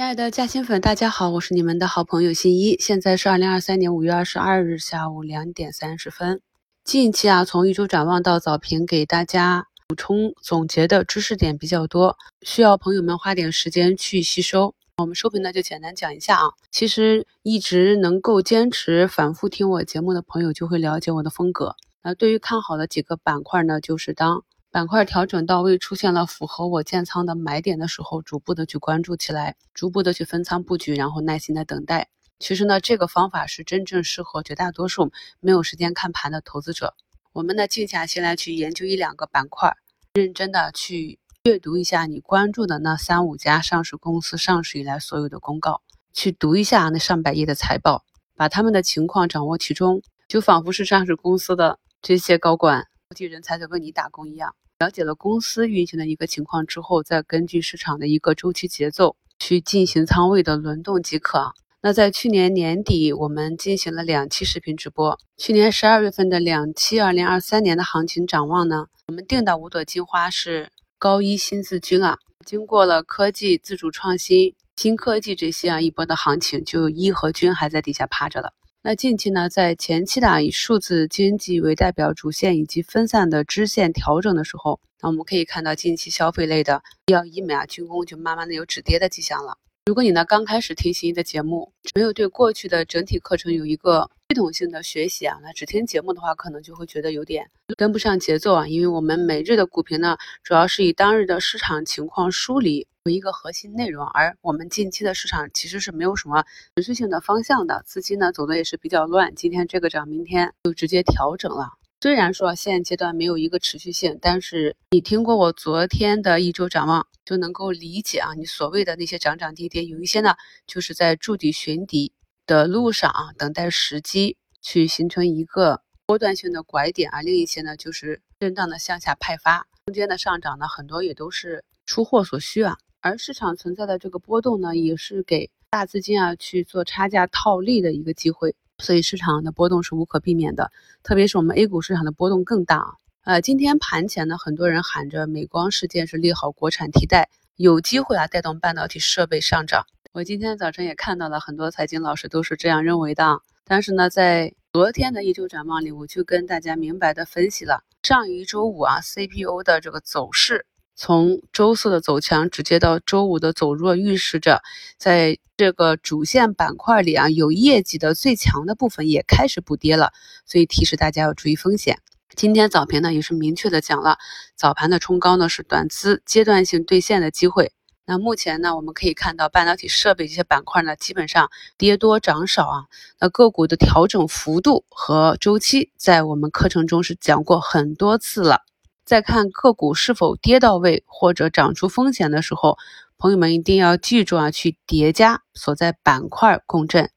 [0.00, 2.74] 亲爱的嘉兴粉，大家好，我是你们的好朋友新一。
[2.80, 6.40] 现在是二零二三年五月二十二日下午两点三十分。
[6.82, 14.74] 近期啊，从一周展望到早评，给大家补充总结的知识点比较多，需要朋友们花点时间去吸收。
[14.96, 16.48] 我们收评呢，就简单讲一下啊。
[16.70, 21.76] 其实一直能够坚持反复听我节目的朋友，就会了解我的风格。
[22.02, 24.44] 那对于看好的几个板块呢，就是当。
[24.72, 32.08] 板块调整到位，出现了符合我建仓的买点的时候，逐步的去关注起来，逐步的去分仓布局，然后耐心的等待。
[32.38, 36.94] 其实呢，这个方法是真正适合绝大多数没有时间看盘的投资者。
[37.32, 39.76] 我们呢，静下心来去研究一两个板块，
[40.14, 48.04] 认真的去阅读一下你关注的那三五家上市公司上市以来所有的公告，去读一下那上百页的财报，
[48.36, 52.86] 把他们的情况掌握其中，就仿佛是上市公司的这些高管。
[53.10, 61.52] 国际人才在为你打工一样，了解了公司运行的一个情况之后，再根据市场的一个周期节奏去进行仓位的轮动即可。
[61.82, 65.18] 那在去年年底，我们进行了两期视频直播。
[65.36, 72.16] 去年十二月份的两期二零二三年的行情展望呢，我们定的五朵金花是高一新四军啊。
[72.46, 78.52] 经过了科技、自主创新、新科技这些啊一波的行情，就一和军还在底下趴着了。
[78.82, 89.58] 那近期呢，在前期的以数字经济为代表主线以及分散的支线调整的时候，那我们可以看到近期消费类的医药、医美啊、军工就慢慢的有止跌的迹象了。
[89.84, 98.68] 如果你呢刚开始听新一的节目，没有对过去的整体课程有一个系统性的学习啊，那只听节目的话，可能就会觉得有点跟不上节奏啊。
[98.68, 102.86] 因为我们每日的股评呢，主要是以当日的市场情况梳理。
[103.04, 106.44] 为一个核心内容，而我们近期的市场其实是没有什么
[106.76, 111.70] 持续性的方向的，资金呢走的也是比较乱，今天这个涨，明天就直接调整了。
[112.02, 120.34] 虽然说现阶段没有一个持续性，但是你听过我昨天的一周展望，就能够理解啊，你所谓的那些涨涨跌跌，有一些呢
[120.66, 122.12] 就是在筑底寻底
[122.50, 132.76] 的路上啊，等待时机去形成一个波段性的拐点，而另一些呢就是震荡的向下派发，中间的上涨呢很多也都是出货所需啊。
[133.00, 140.72] 而市场存在的这个波动呢，也是给大资金啊去做差价套利的一个机会，所以市场的波动是无可避免的。
[141.04, 142.94] 特别是我们 A 股市场的波动更大啊。
[143.22, 149.86] 呃，今天盘前呢，很多人喊着美光事件是利好国产替代，有机会啊带动半导体设备上涨。
[150.12, 153.42] 我今天早晨也看到了很多财经老师都是这样认为的。
[153.64, 160.66] 但是呢，在昨天的一周展望里，我就跟大家明白的分析了上一周五啊 CPU 的这个走势。
[160.96, 164.62] 从周四的走强直接到周五的走弱，预示着
[164.98, 170.10] 在这个主线板块里啊，有业绩的最强的部分也开始补跌了，
[170.44, 172.00] 所以提示大家要注意风险。
[172.34, 174.18] 今天早评呢也是明确的讲了，
[174.56, 177.70] 早盘的冲高呢是短资阶段性兑现的机会。
[178.10, 181.48] 那目前呢，我们可以看到半导体设备这些板块呢，基本上
[181.78, 182.86] 跌多涨少啊。
[183.20, 188.62] 那个股的调整幅度和周期，在我们课程中是讲过很多次了。
[189.04, 192.78] 在看个股是否跌到位或者涨出风险的时候，
[193.16, 197.10] 朋友们一定要记住啊，去叠加所在板块共振，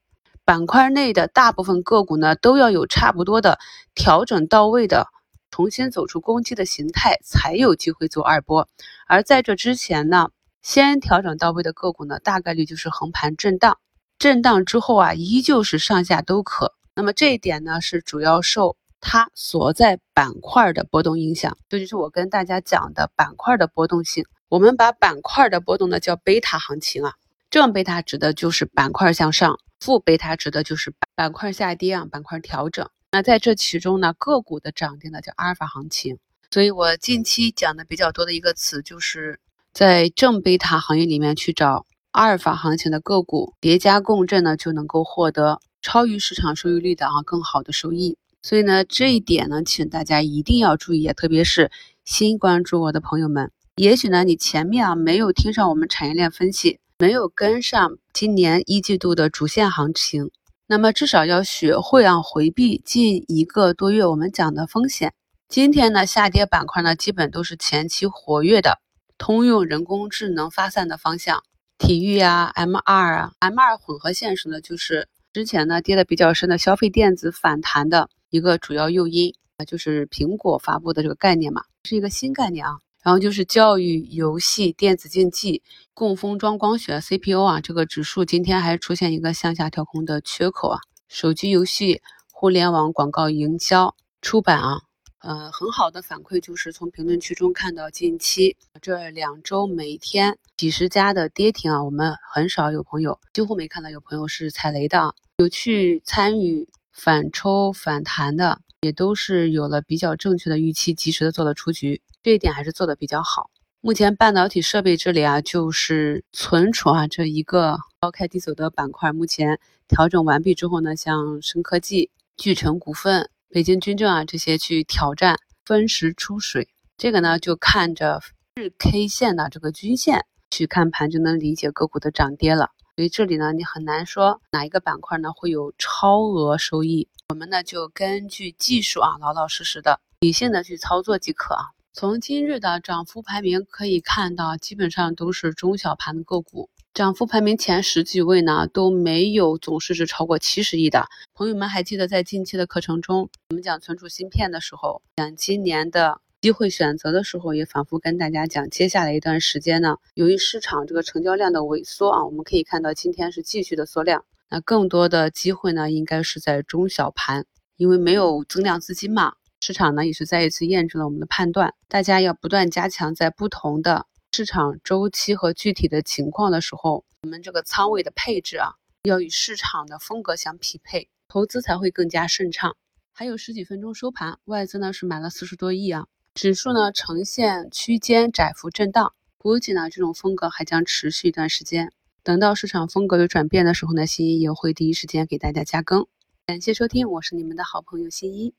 [0.45, 3.57] 板块内的大部分个股呢，都要有差不多的
[3.95, 5.07] 调整到位的，
[5.49, 8.69] 重新走出攻击的形态，才有机会做二波。
[9.07, 10.29] 而在这之前呢，
[10.63, 13.77] 先调整到位的个股呢，大概率就是横盘震荡，
[14.17, 16.73] 震荡之后啊，依旧是上下都可。
[16.95, 18.77] 那么这一点呢，是主要受。
[19.05, 24.25] 它所在板块的波动影响，这就是我跟大家讲的板块的波动性。
[24.47, 27.15] 我们把板块的波动呢叫贝塔行情啊，
[27.49, 32.89] 正贝塔指的就是板块向上，负贝塔指的就是板块下跌啊，板块调整。
[33.11, 36.17] 那在这其中呢，个股的涨跌呢叫阿尔法行情。
[36.49, 39.41] 所以我近期讲的比较多的一个词，就是
[39.73, 48.15] 在正贝塔行业里面去找阿尔法行情的个股，叠加共振呢，就能够获得超于市场收益率的啊更好的收益。
[48.43, 51.71] 所以呢，这一点呢，请大家一定要注意啊，特别是
[52.05, 53.51] 新关注我的朋友们。
[53.75, 60.29] 也许呢，你前面啊没有听上我们产业链分析，没有跟上今年一季度的主线行情，
[60.67, 65.13] 那么至少要学会啊回避近一个多月我们讲的风险。
[65.49, 68.77] 今天呢，下跌板块呢，基本都是前期活跃的
[69.25, 71.45] 通用人工智能发散的方向，
[71.77, 78.09] 体育啊，M 二啊，M 二混合现实呢，就是之前呢跌的比较深的消费电子反弹的。
[78.31, 82.73] 一个主要诱因啊，就是苹果发布的这个概念嘛，是一个新概念啊。
[83.01, 90.81] 然后就是教育、游戏、电子竞技、供封装、光学、CPU 啊，这个指数今天还出现一个向下跳空的缺口啊。
[91.07, 94.81] 手机游戏、互联网广告营销、出版啊，
[95.23, 113.49] 呃，很好的反馈就是从评论区中看到近期这两周每天几十家的跌停啊，我们很少有朋友，几乎没看到有朋友是踩雷的，有去参与反抽反弹的，也都是有了比较正确的预期，及时的做了出局，这一点还是做的比较好。
[113.79, 119.13] 目前半导体设备这里啊，就是存储啊这一个高开低走的板块。
[119.13, 126.69] 目前调整完毕之后呢，像深科技、聚成股份、北京军政啊这些去挑战分时出水。
[126.97, 128.19] 这个呢，就看着
[128.55, 132.71] 日 K 线的这个均线去看盘，就能理解个股的涨跌了。
[132.95, 137.07] 所以这里呢，你很难说哪一个板块呢会有超额收益。
[137.29, 141.65] 我们呢就根据技术啊，老老实实的、理性的去操作即可啊。
[141.93, 146.71] 从今日的涨幅排名可以看到，基本上都是中小盘的个股。
[146.93, 151.07] 涨幅排名前十几位呢，都没有总市值超过七十亿的。
[151.33, 164.23] 朋友们还记得在近期的课程中，我们讲存储芯片的时候，讲今年的机会选择的时候，也反复跟大家讲，接下来一段时间呢，由于市场这个成交量的萎缩啊，我们可以看到今天是继续的缩量。
[164.51, 169.33] 那更多的机会呢，应该是在中小盘，因为没有增量资金嘛。
[169.61, 182.75] 市场呢也是再一次验证了我们的判断，大家要不断加强在不同的市场周期和具体的情况的时候，我们这个仓位的配置啊，要与市场的风格相匹配，投资才会更加顺畅。
[183.11, 191.93] 还有十几分钟收盘，外资呢是买了四十多亿啊，指数呢呈现区间窄幅震荡，估计呢这种风格还将持续一段时间。
[192.23, 196.07] 等到市场风格有转变的时候呢，新一也会第一时间给大家加更。
[196.47, 198.55] 感谢收听，我是你们的好朋友新一。